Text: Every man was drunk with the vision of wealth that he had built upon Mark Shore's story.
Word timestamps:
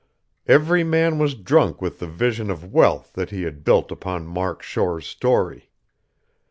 Every 0.47 0.83
man 0.83 1.19
was 1.19 1.35
drunk 1.35 1.79
with 1.79 1.99
the 1.99 2.07
vision 2.07 2.49
of 2.49 2.65
wealth 2.73 3.13
that 3.13 3.29
he 3.29 3.43
had 3.43 3.63
built 3.63 3.91
upon 3.91 4.25
Mark 4.25 4.63
Shore's 4.63 5.05
story. 5.05 5.69